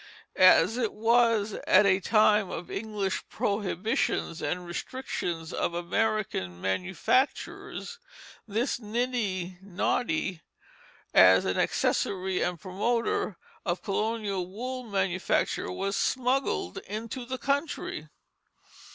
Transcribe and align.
As 0.35 0.77
it 0.79 0.93
was 0.95 1.53
at 1.67 1.85
a 1.85 1.99
time 1.99 2.49
of 2.49 2.71
English 2.71 3.21
prohibitions 3.29 4.41
and 4.41 4.65
restrictions 4.65 5.53
of 5.53 5.75
American 5.75 6.59
manufactures, 6.59 7.99
this 8.47 8.79
niddy 8.79 9.59
noddy, 9.61 10.41
as 11.13 11.45
an 11.45 11.59
accessory 11.59 12.41
and 12.41 12.59
promoter 12.59 13.37
of 13.63 13.83
colonial 13.83 14.47
wool 14.47 14.85
manufacture, 14.85 15.71
was 15.71 15.95
smuggled 15.97 16.79
into 16.79 17.23
the 17.23 17.37
country. 17.37 18.09